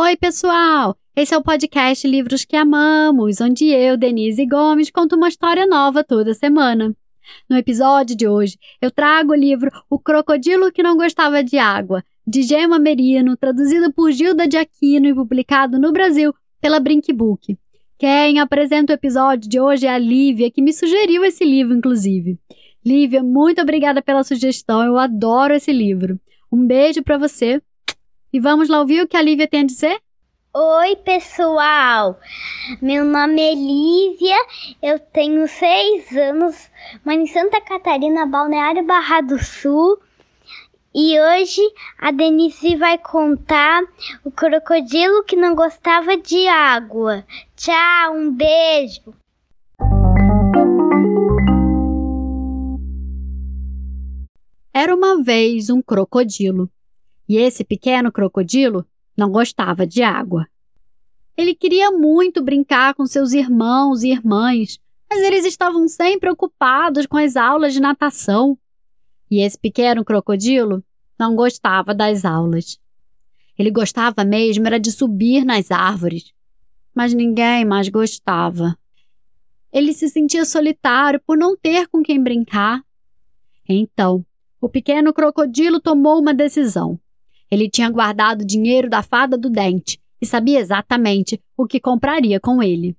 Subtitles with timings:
[0.00, 0.96] Oi, pessoal!
[1.16, 6.04] Esse é o podcast Livros que Amamos, onde eu, Denise Gomes, conto uma história nova
[6.04, 6.94] toda semana.
[7.50, 12.04] No episódio de hoje, eu trago o livro O Crocodilo que Não Gostava de Água,
[12.24, 17.58] de Gema Merino, traduzido por Gilda de Aquino e publicado no Brasil pela Brinkbook.
[17.98, 22.38] Quem apresenta o episódio de hoje é a Lívia, que me sugeriu esse livro, inclusive.
[22.86, 26.20] Lívia, muito obrigada pela sugestão, eu adoro esse livro.
[26.52, 27.60] Um beijo para você
[28.32, 30.00] e vamos lá ouvir o que a Lívia tem a dizer?
[30.54, 32.18] Oi, pessoal!
[32.80, 34.36] Meu nome é Lívia,
[34.82, 36.70] eu tenho seis anos,
[37.04, 39.98] moro em Santa Catarina, Balneário Barra do Sul.
[40.94, 41.60] E hoje
[41.98, 43.82] a Denise vai contar
[44.24, 47.24] o crocodilo que não gostava de água.
[47.54, 49.14] Tchau, um beijo!
[54.74, 56.70] Era uma vez um crocodilo.
[57.28, 60.46] E esse pequeno crocodilo não gostava de água.
[61.36, 67.16] Ele queria muito brincar com seus irmãos e irmãs, mas eles estavam sempre ocupados com
[67.16, 68.58] as aulas de natação.
[69.30, 70.82] E esse pequeno crocodilo
[71.18, 72.78] não gostava das aulas.
[73.58, 76.32] Ele gostava mesmo era de subir nas árvores,
[76.94, 78.78] mas ninguém mais gostava.
[79.72, 82.82] Ele se sentia solitário por não ter com quem brincar.
[83.68, 84.24] Então,
[84.60, 86.98] o pequeno crocodilo tomou uma decisão.
[87.50, 92.38] Ele tinha guardado o dinheiro da fada do dente e sabia exatamente o que compraria
[92.40, 92.96] com ele.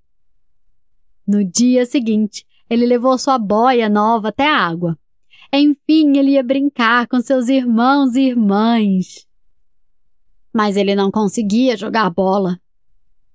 [1.28, 4.98] No dia seguinte, ele levou sua boia nova até a água.
[5.52, 9.28] Enfim, ele ia brincar com seus irmãos e irmãs.
[10.54, 12.60] Mas ele não conseguia jogar bola,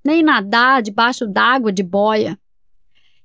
[0.04, 2.38] nem nadar debaixo d'água de boia.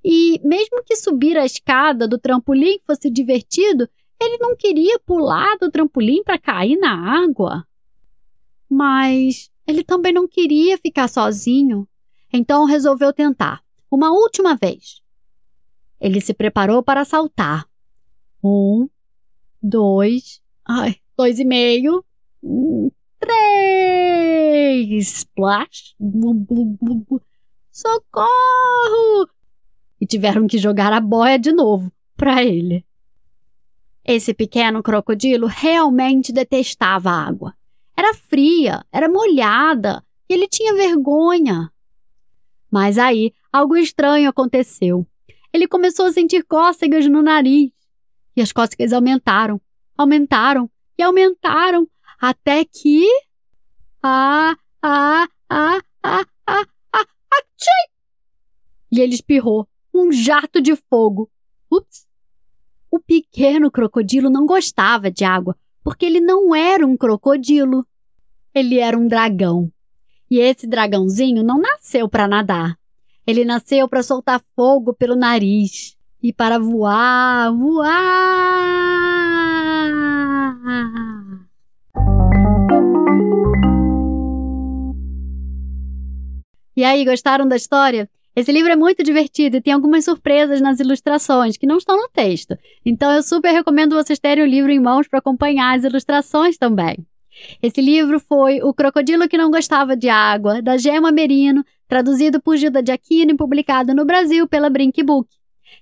[0.04, 3.88] E, mesmo que subir a escada do trampolim fosse divertido,
[4.22, 7.66] ele não queria pular do trampolim para cair na água.
[8.70, 11.88] Mas ele também não queria ficar sozinho,
[12.32, 15.02] então resolveu tentar, uma última vez.
[16.00, 17.68] Ele se preparou para saltar.
[18.44, 18.88] Um,
[19.62, 22.04] dois, ai, dois e meio,
[23.20, 25.96] três, splash,
[27.72, 29.30] socorro!
[30.00, 32.86] E tiveram que jogar a boia de novo para ele.
[34.06, 37.54] Esse pequeno crocodilo realmente detestava a água.
[38.00, 41.70] Era fria, era molhada e ele tinha vergonha.
[42.72, 45.06] Mas aí algo estranho aconteceu.
[45.52, 47.74] Ele começou a sentir cócegas no nariz.
[48.38, 49.60] E as cócegas aumentaram,
[49.98, 51.86] aumentaram e aumentaram
[52.22, 53.06] até que.
[54.02, 57.92] Ah, ah, ah, ah, ah, ah, achei!
[58.94, 61.30] E ele espirrou um jato de fogo.
[61.70, 62.08] Ups!
[62.90, 65.58] O pequeno crocodilo não gostava de água,
[65.90, 67.84] porque ele não era um crocodilo.
[68.54, 69.72] Ele era um dragão.
[70.30, 72.78] E esse dragãozinho não nasceu para nadar.
[73.26, 78.70] Ele nasceu para soltar fogo pelo nariz e para voar, voar.
[86.78, 88.08] E aí, gostaram da história?
[88.40, 92.08] Esse livro é muito divertido e tem algumas surpresas nas ilustrações que não estão no
[92.08, 92.58] texto.
[92.86, 97.06] Então eu super recomendo vocês terem o livro em mãos para acompanhar as ilustrações também.
[97.62, 102.56] Esse livro foi O Crocodilo que Não Gostava de Água, da Gema Merino, traduzido por
[102.56, 105.28] Gilda de Aquino e publicado no Brasil pela Brinkbook.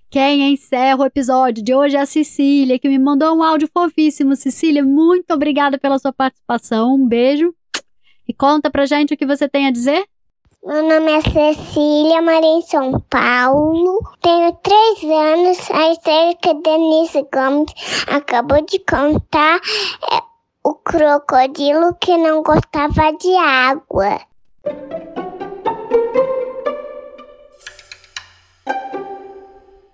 [0.09, 4.35] Quem encerra o episódio de hoje é a Cecília, que me mandou um áudio fofíssimo.
[4.35, 6.95] Cecília, muito obrigada pela sua participação.
[6.95, 7.53] Um beijo.
[8.27, 10.07] E conta pra gente o que você tem a dizer.
[10.67, 14.01] Meu nome é Cecília, moro em São Paulo.
[14.19, 15.71] Tenho três anos.
[15.71, 17.73] A história que a Denise Gomes
[18.05, 19.61] acabou de contar
[20.11, 20.21] é
[20.65, 24.19] o crocodilo que não gostava de água.